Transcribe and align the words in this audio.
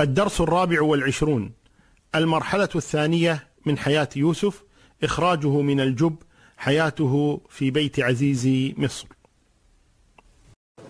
الدرس 0.00 0.40
الرابع 0.40 0.82
والعشرون. 0.82 1.52
المرحلة 2.14 2.68
الثانية 2.76 3.48
من 3.66 3.78
حياة 3.78 4.08
يوسف 4.16 4.62
إخراجه 5.02 5.60
من 5.60 5.80
الجب 5.80 6.16
حياته 6.56 7.40
في 7.48 7.70
بيت 7.70 8.00
عزيز 8.00 8.72
مصر. 8.76 9.06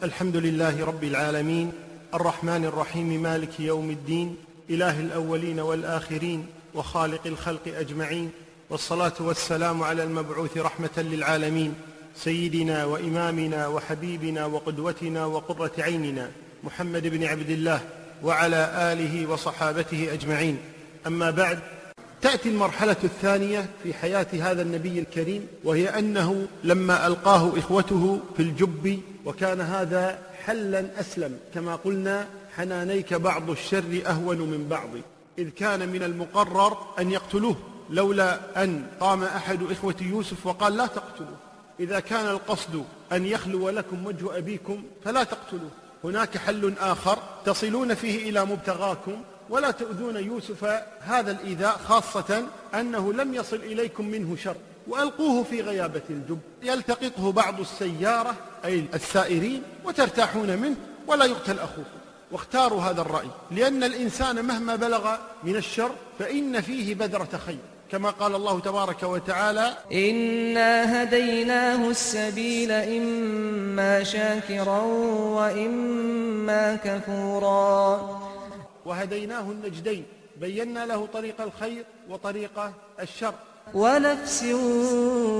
الحمد 0.02 0.36
لله 0.36 0.84
رب 0.84 1.04
العالمين 1.04 1.72
الرحمن 2.14 2.64
الرحيم 2.64 3.22
مالك 3.22 3.60
يوم 3.60 3.90
الدين 3.90 4.36
إله 4.70 5.00
الأولين 5.00 5.60
والآخرين 5.60 6.46
وخالق 6.74 7.26
الخلق 7.26 7.62
أجمعين 7.66 8.30
والصلاة 8.70 9.12
والسلام 9.20 9.82
على 9.82 10.04
المبعوث 10.04 10.58
رحمة 10.58 10.90
للعالمين 10.96 11.74
سيدنا 12.14 12.84
وإمامنا 12.84 13.66
وحبيبنا 13.66 14.46
وقدوتنا 14.46 15.26
وقرة 15.26 15.72
عيننا 15.78 16.30
محمد 16.64 17.06
بن 17.06 17.24
عبد 17.24 17.50
الله 17.50 17.80
وعلى 18.22 18.92
آله 18.92 19.30
وصحابته 19.30 20.12
أجمعين. 20.12 20.58
أما 21.06 21.30
بعد 21.30 21.58
تأتي 22.20 22.48
المرحلة 22.48 22.96
الثانية 23.04 23.66
في 23.82 23.94
حياة 23.94 24.26
هذا 24.32 24.62
النبي 24.62 24.98
الكريم 24.98 25.46
وهي 25.64 25.88
أنه 25.88 26.46
لما 26.64 27.06
ألقاه 27.06 27.58
إخوته 27.58 28.20
في 28.36 28.42
الجب 28.42 29.00
وكان 29.24 29.60
هذا 29.60 30.18
حلا 30.44 31.00
أسلم. 31.00 31.38
كما 31.54 31.76
قلنا 31.76 32.26
حنانيك 32.56 33.14
بعض 33.14 33.50
الشر 33.50 34.02
أهون 34.06 34.38
من 34.38 34.68
بعض. 34.68 34.88
إذ 35.38 35.48
كان 35.50 35.88
من 35.88 36.02
المقرر 36.02 36.78
أن 36.98 37.10
يقتلوه 37.10 37.56
لولا 37.90 38.62
أن 38.64 38.86
قام 39.00 39.24
أحد 39.24 39.58
إخوة 39.70 39.94
يوسف 40.00 40.46
وقال 40.46 40.76
لا 40.76 40.86
تقتلوه. 40.86 41.36
إذا 41.80 42.00
كان 42.00 42.26
القصد 42.26 42.84
أن 43.12 43.26
يخلو 43.26 43.68
لكم 43.68 44.06
وجه 44.06 44.38
أبيكم 44.38 44.82
فلا 45.04 45.24
تقتلوه. 45.24 45.70
هناك 46.04 46.38
حل 46.38 46.74
آخر 46.80 47.18
تصلون 47.44 47.94
فيه 47.94 48.30
إلى 48.30 48.44
مبتغاكم 48.44 49.22
ولا 49.50 49.70
تؤذون 49.70 50.16
يوسف 50.16 50.64
هذا 51.00 51.30
الإيذاء 51.30 51.80
خاصة 51.88 52.46
أنه 52.74 53.12
لم 53.12 53.34
يصل 53.34 53.56
إليكم 53.56 54.08
منه 54.08 54.36
شر 54.36 54.56
وألقوه 54.86 55.44
في 55.44 55.60
غيابة 55.62 56.02
الجب 56.10 56.38
يلتقطه 56.62 57.32
بعض 57.32 57.60
السيارة 57.60 58.34
أي 58.64 58.84
السائرين 58.94 59.62
وترتاحون 59.84 60.56
منه 60.56 60.76
ولا 61.06 61.24
يقتل 61.24 61.58
أخوكم. 61.58 61.98
واختاروا 62.32 62.82
هذا 62.82 63.00
الرأي 63.00 63.28
لأن 63.50 63.84
الإنسان 63.84 64.44
مهما 64.44 64.76
بلغ 64.76 65.16
من 65.44 65.56
الشر 65.56 65.90
فإن 66.18 66.60
فيه 66.60 66.94
بذرة 66.94 67.40
خير. 67.46 67.58
كما 67.90 68.10
قال 68.10 68.34
الله 68.34 68.60
تبارك 68.60 69.02
وتعالى 69.02 69.76
إنا 69.92 71.02
هديناه 71.02 71.90
السبيل 71.90 72.72
إما 72.72 74.04
شاكرا 74.04 74.80
وإما 75.38 76.76
كفورا. 76.76 78.20
وهديناه 78.84 79.40
النجدين 79.40 80.04
بينا 80.40 80.86
له 80.86 81.08
طريق 81.12 81.40
الخير 81.40 81.84
وطريق 82.10 82.72
الشر. 83.00 83.34
ونفس 83.74 84.44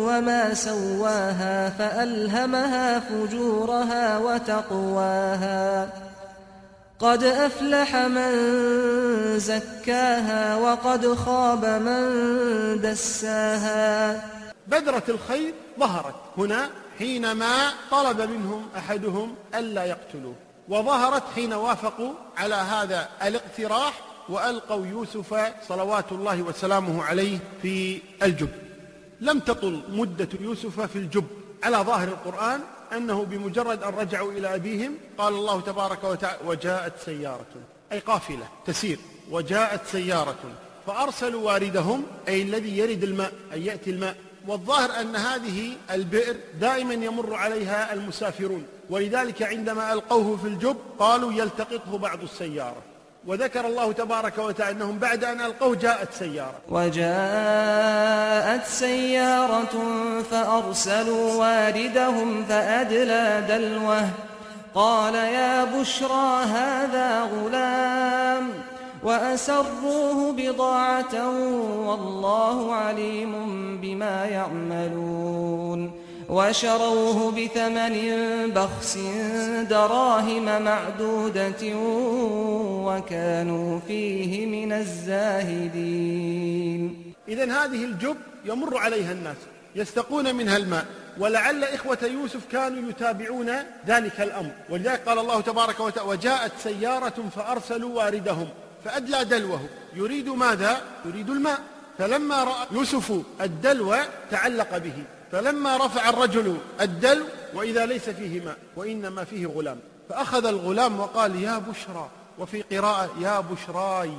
وما 0.08 0.54
سواها 0.54 1.70
فألهمها 1.70 3.00
فجورها 3.00 4.18
وتقواها. 4.18 5.88
قد 7.00 7.22
أفلح 7.24 7.96
من 7.96 8.32
زكاها 9.38 10.56
وقد 10.56 11.14
خاب 11.14 11.64
من 11.64 12.00
دساها. 12.80 14.24
بذرة 14.66 15.02
الخير 15.08 15.54
ظهرت 15.80 16.14
هنا 16.38 16.70
حينما 16.98 17.72
طلب 17.90 18.20
منهم 18.20 18.66
أحدهم 18.76 19.34
ألا 19.54 19.84
يقتلوه 19.84 20.34
وظهرت 20.68 21.22
حين 21.34 21.52
وافقوا 21.52 22.12
على 22.36 22.54
هذا 22.54 23.08
الاقتراح 23.22 24.00
وألقوا 24.28 24.86
يوسف 24.86 25.52
صلوات 25.68 26.12
الله 26.12 26.42
وسلامه 26.42 27.04
عليه 27.04 27.38
في 27.62 28.00
الجب. 28.22 28.48
لم 29.20 29.38
تطل 29.38 29.82
مدة 29.88 30.28
يوسف 30.40 30.80
في 30.80 30.96
الجب 30.96 31.26
على 31.64 31.76
ظاهر 31.76 32.08
القرآن 32.08 32.60
أنه 32.96 33.24
بمجرد 33.24 33.82
أن 33.82 33.94
رجعوا 33.94 34.32
إلى 34.32 34.54
أبيهم 34.54 34.94
قال 35.18 35.34
الله 35.34 35.60
تبارك 35.60 36.04
وتعالى 36.04 36.38
وجاءت 36.46 36.92
سيارة 37.04 37.46
أي 37.92 37.98
قافلة 37.98 38.48
تسير 38.66 38.98
وجاءت 39.30 39.86
سيارة 39.86 40.38
فأرسلوا 40.86 41.42
واردهم 41.42 42.02
أي 42.28 42.42
الذي 42.42 42.78
يرد 42.78 43.02
الماء 43.04 43.32
أي 43.52 43.64
يأتي 43.64 43.90
الماء. 43.90 44.16
والظاهر 44.46 45.00
أن 45.00 45.16
هذه 45.16 45.76
البئر 45.90 46.36
دائما 46.60 46.94
يمر 46.94 47.34
عليها 47.34 47.92
المسافرون 47.92 48.66
ولذلك 48.90 49.42
عندما 49.42 49.92
ألقوه 49.92 50.36
في 50.36 50.48
الجب 50.48 50.76
قالوا 50.98 51.32
يلتقطه 51.32 51.98
بعض 51.98 52.22
السيارة. 52.22 52.82
وذكر 53.28 53.66
الله 53.66 53.92
تبارك 53.92 54.38
وتعالى 54.38 54.76
أنهم 54.76 54.98
بعد 54.98 55.24
أن 55.24 55.40
ألقوه 55.40 55.76
جاءت 55.76 56.12
سيارة. 56.12 56.54
وجاءت 56.68 58.64
سيارة 58.66 59.74
فأرسلوا 60.30 61.34
واردهم 61.34 62.44
فأدلى 62.44 63.44
دلوه. 63.48 64.08
قال 64.74 65.14
يا 65.14 65.64
بشرى 65.64 66.44
هذا 66.44 67.22
غلام 67.22 68.50
وأسروه 69.02 70.32
بضاعة 70.32 71.28
والله 71.88 72.74
عليم 72.74 73.32
بما 73.80 74.24
يعملون. 74.24 75.92
وشروه 76.28 77.30
بثمن 77.30 77.94
بخس 78.50 78.98
دراهم 79.70 80.62
معدودة 80.62 81.76
وكانوا 82.86 83.80
فيه 83.80 84.46
من 84.46 84.72
الزاهدين. 84.72 86.32
إذا 87.28 87.44
هذه 87.44 87.84
الجب 87.84 88.16
يمر 88.44 88.76
عليها 88.78 89.12
الناس 89.12 89.36
يستقون 89.76 90.34
منها 90.34 90.56
الماء 90.56 90.86
ولعل 91.18 91.64
إخوة 91.64 91.98
يوسف 92.02 92.40
كانوا 92.52 92.90
يتابعون 92.90 93.50
ذلك 93.86 94.20
الأمر. 94.20 94.50
ولذلك 94.70 95.08
قال 95.08 95.18
الله 95.18 95.40
تبارك 95.40 95.80
وتعالى 95.80 96.10
وجاءت 96.10 96.52
سيارة 96.62 97.24
فأرسلوا 97.36 97.96
واردهم 97.96 98.48
فأدلى 98.84 99.24
دلوه. 99.24 99.60
يريد 99.94 100.28
ماذا؟ 100.28 100.82
يريد 101.04 101.30
الماء. 101.30 101.58
فلما 101.98 102.44
رأى 102.44 102.66
يوسف 102.70 103.12
الدلو 103.40 103.96
تعلق 104.30 104.78
به. 104.78 105.04
فلما 105.32 105.76
رفع 105.76 106.08
الرجل 106.08 106.58
الدلو 106.80 107.24
وإذا 107.54 107.86
ليس 107.86 108.10
فيه 108.10 108.40
ماء 108.40 108.56
وإنما 108.76 109.24
فيه 109.24 109.46
غلام 109.46 109.78
فأخذ 110.08 110.46
الغلام 110.46 111.00
وقال 111.00 111.42
يا 111.42 111.58
بشرى 111.58 112.08
وفي 112.38 112.62
قراءة 112.62 113.10
يا 113.20 113.40
بشراي 113.40 114.12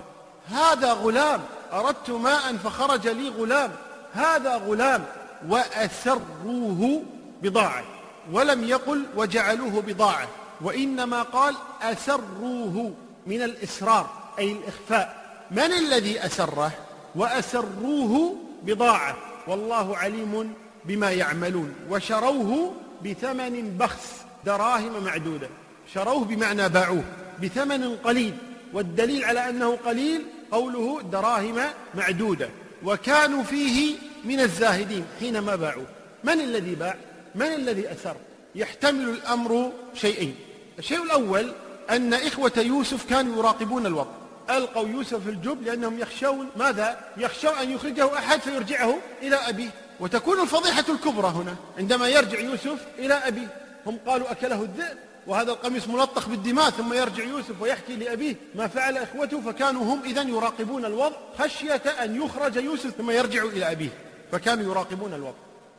هذا 0.48 0.94
غلام 0.94 1.42
أردت 1.74 2.10
ماء 2.10 2.58
فخرج 2.64 3.08
لي 3.08 3.30
غلام 3.30 3.72
هذا 4.14 4.56
غلام 4.56 5.06
وأسروه 5.48 7.04
بضاعة 7.44 7.84
ولم 8.32 8.64
يقل 8.64 9.06
وجعلوه 9.16 9.82
بضاعة 9.82 10.28
وإنما 10.62 11.22
قال 11.22 11.56
أسروه 11.82 12.94
من 13.28 13.42
الإسرار 13.42 14.10
أي 14.40 14.52
الإخفاء. 14.52 15.20
من 15.52 15.74
الذي 15.74 16.26
أسره؟ 16.26 16.72
وأسروه 17.16 18.36
بضاعة 18.64 19.16
والله 19.48 19.98
عليم 19.98 20.54
بما 20.90 21.12
يعملون 21.12 21.74
وشروه 21.90 22.74
بثمن 23.06 23.78
بخس 23.78 24.08
دراهم 24.46 25.04
معدودة. 25.04 25.50
شروه 25.94 26.26
بمعنى 26.26 26.70
باعوه 26.70 27.04
بثمن 27.44 27.96
قليل. 27.96 28.34
والدليل 28.74 29.26
على 29.26 29.50
أنه 29.50 29.76
قليل 29.86 30.22
قوله 30.52 31.02
دراهم 31.02 31.58
معدودة. 31.96 32.50
وكانوا 32.84 33.44
فيه 33.44 33.96
من 34.26 34.40
الزاهدين 34.40 35.06
حينما 35.20 35.56
باعوه. 35.56 35.86
من 36.24 36.42
الذي 36.42 36.76
باع؟ 36.76 36.96
من 37.36 37.46
الذي 37.46 37.92
أسر؟ 37.92 38.16
يحتمل 38.56 39.10
الأمر 39.10 39.72
شيئين. 39.94 40.36
الشيء 40.80 41.04
الأول 41.04 41.52
أن 41.90 42.14
إخوة 42.14 42.52
يوسف 42.58 43.10
كانوا 43.10 43.38
يراقبون 43.38 43.86
الوضع 43.86 44.12
ألقوا 44.50 44.88
يوسف 44.88 45.24
في 45.24 45.30
الجب 45.30 45.64
لأنهم 45.64 46.00
يخشون 46.00 46.48
ماذا؟ 46.58 47.00
يخشون 47.18 47.52
أن 47.52 47.72
يخرجه 47.72 48.14
أحد 48.14 48.40
فيرجعه 48.40 48.98
إلى 49.22 49.36
أبيه. 49.36 49.70
وتكون 50.00 50.42
الفضيحة 50.42 50.86
الكبرى 50.90 51.28
هنا 51.28 51.56
عندما 51.78 52.08
يرجع 52.08 52.40
يوسف 52.40 52.88
إلى 53.00 53.14
أبيه. 53.14 53.48
هم 53.86 54.00
قالوا 54.08 54.32
أكله 54.32 54.62
الذئب 54.62 54.98
وهذا 55.28 55.52
القميص 55.52 55.88
ملطخ 55.88 56.30
بالدماء 56.30 56.70
ثم 56.70 56.94
يرجع 56.94 57.24
يوسف 57.24 57.62
ويحكي 57.62 57.96
لأبيه 57.96 58.36
ما 58.56 58.68
فعل 58.68 58.98
إخوته 58.98 59.42
فكانوا 59.42 59.94
هم 59.94 60.02
إذا 60.06 60.22
يراقبون 60.22 60.86
الوضع 60.86 61.16
خشية 61.40 61.82
أن 62.04 62.22
يخرج 62.22 62.56
يوسف 62.56 62.90
ثم 62.98 63.12
يرجع 63.12 63.44
إلى 63.44 63.72
أبيه. 63.72 63.90
فكانوا 64.32 64.72
يراقبون 64.72 65.14
الوضع. 65.14 65.38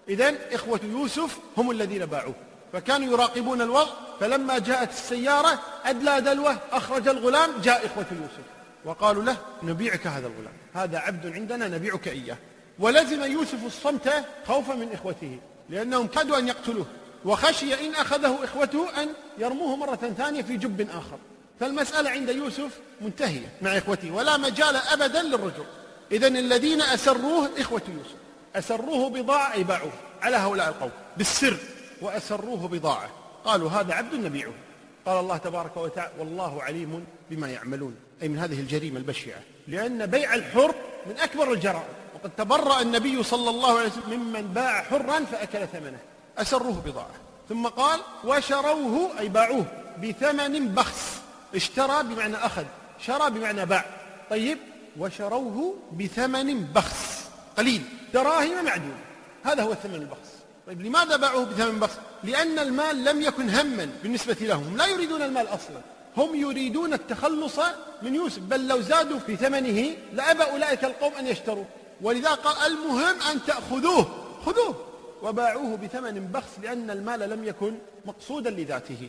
إذا 0.09 0.35
إخوة 0.53 0.81
يوسف 0.85 1.39
هم 1.57 1.71
الذين 1.71 2.07
باعوه. 2.07 2.35
فكانوا 2.73 3.13
يراقبون 3.13 3.61
الوضع 3.61 3.93
فلما 4.21 4.59
جاءت 4.59 4.91
السيارة 4.91 5.59
أدلى 5.85 6.21
دلوة 6.21 6.59
أخرج 6.73 7.09
الغلام 7.09 7.51
جاء 7.63 7.87
إخوة 7.87 8.07
يوسف. 8.13 8.45
وقالوا 8.85 9.23
له 9.23 9.37
نبيعك 9.63 10.07
هذا 10.07 10.27
الغلام. 10.27 10.53
هذا 10.75 10.99
عبد 10.99 11.35
عندنا 11.35 11.69
نبيعك 11.69 12.09
إياه. 12.09 12.37
ولزم 12.79 13.23
يوسف 13.23 13.67
الصمت 13.67 14.25
خوفا 14.47 14.75
من 14.75 14.93
إخوته 14.93 15.39
لأنهم 15.69 16.07
كادوا 16.07 16.39
أن 16.39 16.49
يقتلوه 16.49 16.87
وخشي 17.25 17.87
إن 17.87 17.95
أخذه 17.95 18.45
إخوته 18.45 19.03
أن 19.03 19.09
يرموه 19.39 19.77
مرة 19.77 20.15
ثانية 20.17 20.43
في 20.43 20.57
جب 20.57 20.91
آخر. 20.91 21.19
فالمسألة 21.61 22.11
عند 22.11 22.29
يوسف 22.29 22.71
منتهية 23.01 23.47
مع 23.63 23.79
إخوته 23.79 24.11
ولا 24.11 24.37
مجال 24.37 24.77
أبدا 24.77 25.23
للرجوع. 25.23 25.67
إذا 26.13 26.29
الذين 26.29 26.83
أسروه 26.83 27.51
إخوة 27.59 27.83
يوسف 27.89 28.15
أسروه 28.57 29.11
بضاعة 29.11 29.53
أي 29.53 29.65
باعوه 29.65 29.93
على 30.23 30.37
هؤلاء 30.37 30.69
القوم 30.69 30.91
بالسر 31.17 31.57
وأسروه 32.03 32.69
بضاعة. 32.69 33.11
قالوا 33.45 33.71
هذا 33.71 33.95
عبد 33.95 34.15
نبيعه. 34.15 34.53
قال 35.07 35.21
الله 35.21 35.37
تبارك 35.37 35.77
وتعالى 35.77 36.13
والله 36.19 36.63
عليم 36.63 37.07
بما 37.31 37.51
يعملون 37.51 37.97
أي 38.23 38.29
من 38.29 38.39
هذه 38.39 38.61
الجريمة 38.61 38.99
البشعة 38.99 39.41
لأن 39.69 40.07
بيع 40.07 40.35
الحر 40.35 40.75
من 41.07 41.19
أكبر 41.19 41.53
الجرائم. 41.53 41.95
وقد 42.21 42.31
تبرأ 42.37 42.81
النبي 42.81 43.23
صلى 43.23 43.51
الله 43.51 43.79
عليه 43.79 43.89
وسلم 43.89 44.21
ممن 44.21 44.43
باع 44.43 44.83
حرا 44.83 45.25
فأكل 45.25 45.67
ثمنه 45.67 45.99
أسروه 46.39 46.83
بضاعة. 46.87 47.15
ثم 47.49 47.67
قال 47.67 48.01
وشروه 48.25 49.11
أي 49.19 49.29
باعوه 49.29 49.65
بثمن 50.03 50.69
بخس. 50.69 51.21
اشترى 51.55 52.03
بمعنى 52.03 52.37
أخذ 52.37 52.65
شرى 53.07 53.31
بمعنى 53.31 53.67
باع. 53.67 53.85
طيب 54.31 54.59
وشروه 54.99 55.75
بثمن 55.93 56.65
بخس. 56.65 57.25
قليل. 57.59 57.83
دراهم 58.15 58.65
معدودة 58.65 58.95
هذا 59.45 59.63
هو 59.63 59.73
الثمن 59.73 59.95
البخس. 59.95 60.31
طيب 60.67 60.83
لماذا 60.83 61.17
باعوه 61.17 61.45
بثمن 61.45 61.81
بخس؟ 61.81 61.97
لأن 62.25 62.59
المال 62.59 63.05
لم 63.05 63.23
يكن 63.23 63.51
هما 63.51 63.89
بالنسبة 64.03 64.37
لهم. 64.41 64.63
هم 64.63 64.77
لا 64.77 64.87
يريدون 64.87 65.23
المال 65.23 65.49
أصلا. 65.49 65.81
هم 66.17 66.35
يريدون 66.35 66.93
التخلص 66.93 67.59
من 68.03 68.15
يوسف. 68.15 68.39
بل 68.39 68.69
لو 68.69 68.81
زادوا 68.81 69.19
في 69.19 69.37
ثمنه 69.37 69.97
لأبى 70.13 70.43
أولئك 70.43 70.85
القوم 70.85 71.13
أن 71.13 71.27
يشتروه 71.27 71.67
ولذا 72.03 72.31
قال 72.31 72.73
المهم 72.73 73.23
أن 73.31 73.45
تأخذوه 73.47 74.07
خذوه 74.47 74.87
وباعوه 75.23 75.77
بثمن 75.77 76.29
بخس 76.33 76.51
لأن 76.63 76.91
المال 76.91 77.21
لم 77.21 77.45
يكن 77.45 77.79
مقصودا 78.05 78.51
لذاته. 78.51 79.09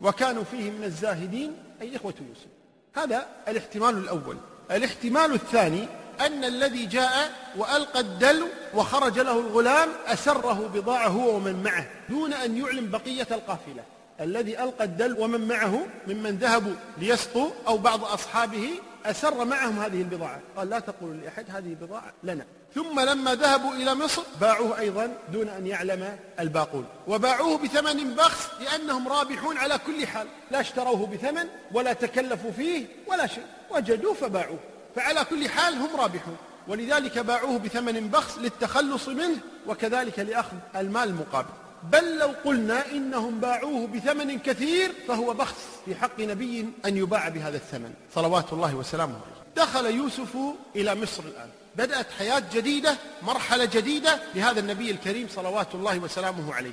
وكانوا 0.00 0.44
فيه 0.44 0.70
من 0.70 0.84
الزاهدين 0.84 1.56
أي 1.82 1.96
إخوة 1.96 2.14
يوسف. 2.28 2.46
هذا 2.94 3.26
الاحتمال 3.48 3.98
الأول. 3.98 4.36
الاحتمال 4.70 5.32
الثاني 5.32 5.88
أن 6.20 6.44
الذي 6.44 6.86
جاء 6.86 7.32
وألقى 7.56 8.00
الدلو 8.00 8.46
وخرج 8.74 9.18
له 9.18 9.40
الغلام 9.40 9.88
أسره 10.06 10.70
بضاعة 10.74 11.08
هو 11.08 11.36
ومن 11.36 11.62
معه 11.62 11.86
دون 12.08 12.32
أن 12.32 12.56
يعلم 12.56 12.90
بقية 12.90 13.26
القافلة. 13.30 13.82
الذي 14.20 14.62
ألقى 14.62 14.84
الدلو 14.84 15.24
ومن 15.24 15.48
معه 15.48 15.86
ممن 16.06 16.36
ذهبوا 16.36 16.74
ليسقوا 16.98 17.50
أو 17.68 17.78
بعض 17.78 18.04
أصحابه 18.04 18.70
أسر 19.06 19.44
معهم 19.44 19.78
هذه 19.78 20.02
البضاعة. 20.02 20.40
قال 20.56 20.70
لا 20.70 20.78
تقولوا 20.78 21.14
لأحد 21.14 21.44
هذه 21.48 21.76
بضاعة 21.80 22.12
لنا. 22.22 22.44
ثم 22.74 23.00
لما 23.00 23.34
ذهبوا 23.34 23.72
إلى 23.72 23.94
مصر 23.94 24.22
باعوه 24.40 24.78
أيضا 24.78 25.14
دون 25.32 25.48
أن 25.48 25.66
يعلم 25.66 26.18
الباقون. 26.40 26.84
وباعوه 27.06 27.58
بثمن 27.58 28.14
بخس 28.14 28.48
لأنهم 28.60 29.08
رابحون 29.08 29.56
على 29.56 29.78
كل 29.86 30.06
حال. 30.06 30.26
لا 30.50 30.60
اشتروه 30.60 31.06
بثمن 31.06 31.48
ولا 31.72 31.92
تكلفوا 31.92 32.52
فيه 32.52 32.86
ولا 33.06 33.26
شيء. 33.26 33.46
وجدوه 33.70 34.14
فباعوه. 34.14 34.58
فعلى 34.96 35.24
كل 35.24 35.48
حال 35.48 35.74
هم 35.74 35.96
رابحون. 35.96 36.36
ولذلك 36.68 37.18
باعوه 37.18 37.58
بثمن 37.58 38.08
بخس 38.08 38.38
للتخلص 38.38 39.08
منه 39.08 39.36
وكذلك 39.66 40.18
لأخذ 40.18 40.56
المال 40.76 41.08
المقابل 41.08 41.48
بل 41.82 42.18
لو 42.18 42.34
قلنا 42.44 42.90
إنهم 42.92 43.40
باعوه 43.40 43.86
بثمن 43.86 44.38
كثير 44.38 44.92
فهو 45.08 45.34
بخس 45.34 45.54
في 45.84 45.94
حق 45.94 46.20
نبي 46.20 46.66
أن 46.86 46.96
يباع 46.96 47.28
بهذا 47.28 47.56
الثمن. 47.56 47.94
صلوات 48.14 48.52
الله 48.52 48.74
وسلامه 48.74 49.14
عليه. 49.14 49.64
دخل 49.64 49.86
يوسف 49.86 50.36
إلى 50.76 50.94
مصر 50.94 51.22
الآن. 51.22 51.48
بدأت 51.76 52.06
حياة 52.18 52.42
جديدة 52.54 52.96
مرحلة 53.22 53.64
جديدة 53.64 54.18
لهذا 54.34 54.60
النبي 54.60 54.90
الكريم 54.90 55.28
صلوات 55.34 55.74
الله 55.74 55.98
وسلامه 55.98 56.54
عليه. 56.54 56.72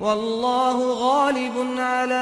والله 0.00 0.92
غالب 0.92 1.78
على 1.78 2.14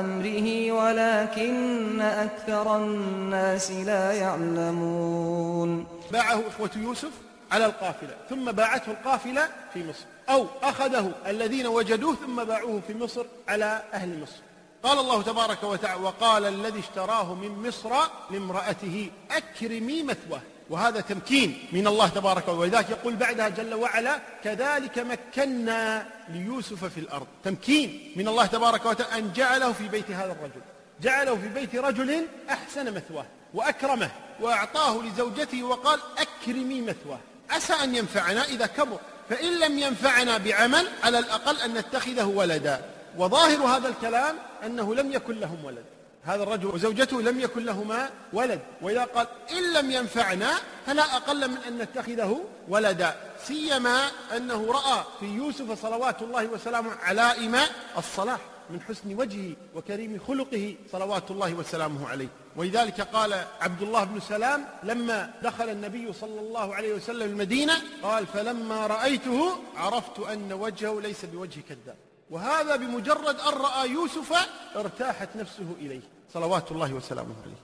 أمره 0.00 0.72
ولكن 0.72 2.00
أكثر 2.00 2.76
الناس 2.76 3.70
لا 3.70 4.12
يعلمون. 4.12 5.86
باعه 6.12 6.42
إخوة 6.48 6.70
يوسف 6.76 7.10
على 7.52 7.66
القافلة 7.66 8.16
ثم 8.30 8.52
باعته 8.52 8.92
القافلة 8.92 9.48
في 9.74 9.88
مصر. 9.88 10.04
أو 10.28 10.46
أخذه 10.62 11.12
الذين 11.26 11.66
وجدوه 11.66 12.14
ثم 12.14 12.44
باعوه 12.44 12.80
في 12.86 12.94
مصر 12.94 13.24
على 13.48 13.82
أهل 13.92 14.22
مصر. 14.22 14.40
قال 14.82 14.98
الله 14.98 15.22
تبارك 15.22 15.62
وتعالى 15.62 16.02
وقال 16.02 16.44
الذي 16.44 16.78
اشتراه 16.80 17.34
من 17.34 17.68
مصر 17.68 17.90
لامرأته 18.30 19.10
أكرمي 19.30 20.02
مثواه. 20.02 20.40
وهذا 20.70 21.00
تمكين 21.00 21.68
من 21.72 21.86
الله 21.86 22.08
تبارك 22.08 22.42
وتعالى. 22.42 22.60
ولذلك 22.60 22.90
يقول 22.90 23.16
بعدها 23.16 23.48
جل 23.48 23.74
وعلا 23.74 24.18
كذلك 24.44 24.98
مكنا 24.98 26.06
ليوسف 26.28 26.84
في 26.84 27.00
الأرض. 27.00 27.26
تمكين 27.44 28.12
من 28.16 28.28
الله 28.28 28.46
تبارك 28.46 28.86
وتعالى 28.86 29.18
أن 29.18 29.32
جعله 29.32 29.72
في 29.72 29.88
بيت 29.88 30.10
هذا 30.10 30.32
الرجل. 30.32 30.60
جعله 31.02 31.36
في 31.36 31.48
بيت 31.48 31.76
رجل 31.76 32.26
أحسن 32.50 32.94
مثواه 32.94 33.26
وأكرمه 33.54 34.10
وأعطاه 34.40 35.02
لزوجته 35.02 35.62
وقال 35.62 36.00
أكرمي 36.18 36.80
مثواه. 36.80 37.18
عسى 37.50 37.72
أن 37.72 37.94
ينفعنا 37.94 38.44
إذا 38.44 38.66
كبر. 38.66 38.98
فإن 39.30 39.60
لم 39.60 39.78
ينفعنا 39.78 40.38
بعمل 40.38 40.88
على 41.04 41.18
الأقل 41.18 41.60
أن 41.60 41.74
نتخذه 41.74 42.24
ولدا. 42.24 42.84
وظاهر 43.16 43.58
هذا 43.58 43.88
الكلام 43.88 44.36
أنه 44.66 44.94
لم 44.94 45.12
يكن 45.12 45.40
لهم 45.40 45.64
ولد. 45.64 45.84
هذا 46.26 46.42
الرجل 46.42 46.66
وزوجته 46.66 47.22
لم 47.22 47.40
يكن 47.40 47.64
لهما 47.64 48.10
ولد 48.32 48.60
وإذا 48.82 49.04
قال 49.04 49.26
إن 49.50 49.72
لم 49.72 49.90
ينفعنا 49.90 50.50
فلا 50.86 51.16
أقل 51.16 51.50
من 51.50 51.56
أن 51.56 51.78
نتخذه 51.78 52.40
ولدا 52.68 53.16
سيما 53.44 54.10
أنه 54.36 54.72
رأى 54.72 55.04
في 55.20 55.26
يوسف 55.26 55.82
صلوات 55.82 56.22
الله 56.22 56.46
وسلامه 56.46 56.90
علائم 57.02 57.56
الصلاح 57.98 58.38
من 58.70 58.80
حسن 58.80 59.14
وجهه 59.14 59.56
وكريم 59.74 60.20
خلقه 60.28 60.74
صلوات 60.92 61.30
الله 61.30 61.54
وسلامه 61.54 62.08
عليه. 62.08 62.28
ولذلك 62.56 63.00
قال 63.00 63.44
عبد 63.60 63.82
الله 63.82 64.04
بن 64.04 64.20
سلام 64.20 64.64
لما 64.82 65.30
دخل 65.42 65.68
النبي 65.68 66.12
صلى 66.12 66.40
الله 66.40 66.74
عليه 66.74 66.94
وسلم 66.94 67.30
المدينة 67.30 67.74
قال 68.02 68.26
فلما 68.26 68.86
رأيته 68.86 69.58
عرفت 69.76 70.18
أن 70.18 70.52
وجهه 70.52 71.00
ليس 71.00 71.24
بوجه 71.24 71.60
كذاب 71.68 71.96
وهذا 72.30 72.76
بمجرد 72.76 73.40
أن 73.40 73.52
رأى 73.52 73.90
يوسف 73.90 74.48
ارتاحت 74.76 75.28
نفسه 75.36 75.74
إليه. 75.78 76.00
صلوات 76.32 76.72
الله 76.72 76.94
وسلامه 76.94 77.34
عليه. 77.42 77.60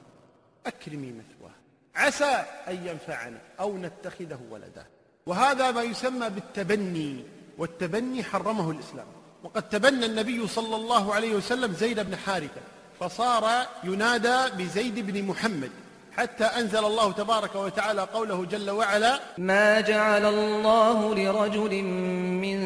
أكرمي 0.67 1.13
مثواه. 1.13 1.55
عسى 1.95 2.45
أن 2.69 2.87
ينفعنا 2.87 3.39
أو 3.61 3.79
نتخذه 3.79 4.41
ولدا. 4.51 4.87
وهذا 5.27 5.71
ما 5.71 5.83
يسمى 5.83 6.31
بالتبني. 6.31 7.25
والتبني 7.59 8.25
حرمه 8.25 8.71
الإسلام. 8.71 9.07
وقد 9.43 9.69
تبنى 9.69 10.07
النبي 10.07 10.49
صلى 10.49 10.77
الله 10.77 11.15
عليه 11.15 11.35
وسلم 11.35 11.73
زيد 11.73 12.01
بن 12.01 12.17
حارثة. 12.17 12.61
فصار 13.01 13.67
ينادى 13.85 14.65
بزيد 14.65 14.99
بن 14.99 15.23
محمد. 15.23 15.71
حتى 16.17 16.45
أنزل 16.45 16.85
الله 16.85 17.13
تبارك 17.13 17.55
وتعالى 17.55 18.01
قوله 18.01 18.45
جل 18.45 18.71
وعلا 18.71 19.21
ما 19.39 19.81
جعل 19.81 20.25
الله 20.27 21.15
لرجل 21.15 21.83
من 22.43 22.61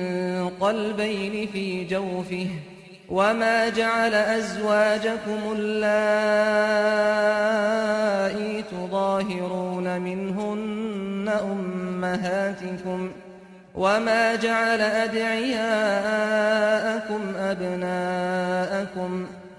قلبين 0.60 1.48
في 1.52 1.84
جوفه 1.84 2.48
وما 3.08 3.68
جعل 3.68 4.14
أزواجكم 4.14 5.38
اللائي 5.56 5.76
تظاهرون 8.62 10.00
منهن 10.00 11.28
أمهاتكم 11.42 13.10
وما 13.74 14.34
جعل 14.34 14.80
أدعياءكم 14.80 15.76
أبناءكم 17.36 19.26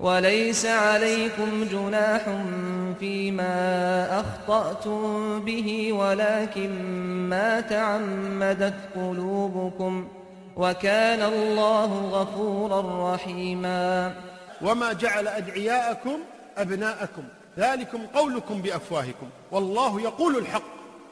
وليس 0.00 0.66
عليكم 0.66 1.64
جناح 1.64 2.22
فيما 3.00 4.20
أخطأتم 4.20 5.40
به 5.40 5.92
ولكن 5.92 6.70
ما 7.28 7.60
تعمدت 7.60 8.74
قلوبكم 8.94 10.08
وكان 10.56 11.22
الله 11.22 12.08
غفورا 12.10 13.14
رحيما. 13.14 14.14
وما 14.62 14.92
جعل 14.92 15.28
أدعياءكم 15.28 16.18
أبناءكم 16.56 17.22
ذلكم 17.58 18.06
قولكم 18.06 18.62
بأفواهكم 18.62 19.28
والله 19.50 20.00
يقول 20.00 20.36
الحق 20.36 20.62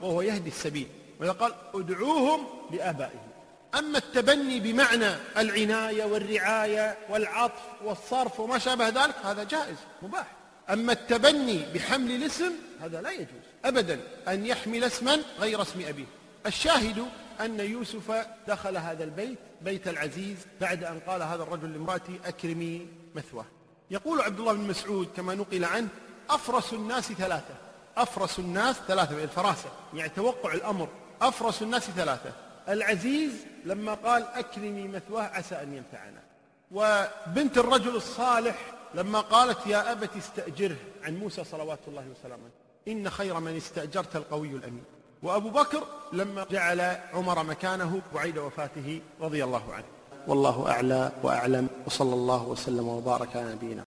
وهو 0.02 0.22
يهدي 0.22 0.48
السبيل 0.48 0.86
وإذا 1.20 1.32
قال 1.32 1.52
ادعوهم 1.74 2.40
لآبائهم. 2.70 3.31
أما 3.74 3.98
التبني 3.98 4.60
بمعنى 4.60 5.10
العناية 5.36 6.04
والرعاية 6.04 6.98
والعطف 7.08 7.62
والصرف 7.84 8.40
وما 8.40 8.58
شابه 8.58 8.88
ذلك 8.88 9.14
هذا 9.24 9.44
جائز 9.44 9.76
مباح. 10.02 10.26
أما 10.70 10.92
التبني 10.92 11.72
بحمل 11.74 12.10
الاسم 12.10 12.52
هذا 12.80 13.00
لا 13.00 13.10
يجوز 13.10 13.42
أبدا 13.64 14.00
أن 14.28 14.46
يحمل 14.46 14.84
اسما 14.84 15.18
غير 15.38 15.62
اسم 15.62 15.80
أبيه. 15.88 16.04
الشاهد 16.46 17.06
أن 17.40 17.60
يوسف 17.60 18.26
دخل 18.48 18.76
هذا 18.76 19.04
البيت 19.04 19.38
بيت 19.62 19.88
العزيز 19.88 20.36
بعد 20.60 20.84
أن 20.84 21.00
قال 21.00 21.22
هذا 21.22 21.42
الرجل 21.42 21.72
لامرأتي 21.72 22.20
أكرمي 22.24 22.86
مثواه. 23.14 23.46
يقول 23.90 24.20
عبد 24.20 24.40
الله 24.40 24.52
بن 24.52 24.68
مسعود 24.68 25.08
كما 25.16 25.34
نقل 25.34 25.64
عنه 25.64 25.88
أفرس 26.30 26.72
الناس 26.72 27.12
ثلاثة 27.12 27.54
أفرس 27.96 28.38
الناس 28.38 28.76
ثلاثة 28.88 29.24
الفراسة 29.24 29.68
يعني 29.94 30.08
توقع 30.08 30.54
الأمر 30.54 30.88
أفرس 31.22 31.62
الناس 31.62 31.82
ثلاثة. 31.82 32.32
العزيز 32.68 33.32
لما 33.64 33.94
قال 33.94 34.22
أكرمي 34.34 34.88
مثواه 34.88 35.22
عسى 35.22 35.54
أن 35.54 35.74
ينفعنا. 35.74 36.22
وبنت 36.70 37.58
الرجل 37.58 37.96
الصالح 37.96 38.72
لما 38.94 39.20
قالت 39.20 39.66
يا 39.66 39.92
أبت 39.92 40.16
استأجره 40.16 40.76
عن 41.02 41.16
موسى 41.16 41.44
صلوات 41.44 41.78
الله 41.88 42.04
وسلامه. 42.18 42.50
إن 42.88 43.10
خير 43.10 43.40
من 43.40 43.56
استأجرت 43.56 44.16
القوي 44.16 44.48
الأمين. 44.48 44.84
وأبو 45.22 45.50
بكر 45.50 45.86
لما 46.12 46.46
جعل 46.50 46.80
عمر 47.14 47.42
مكانه 47.44 48.00
بعيد 48.14 48.38
وفاته 48.38 49.00
رضي 49.20 49.44
الله 49.44 49.72
عنه. 49.72 49.84
والله 50.26 50.70
أعلى 50.70 51.12
وأعلم. 51.22 51.68
وصلى 51.86 52.14
الله 52.14 52.42
وسلم 52.42 52.88
وبارك 52.88 53.36
على 53.36 53.52
نبينا 53.52 53.84